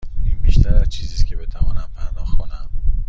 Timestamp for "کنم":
2.37-2.69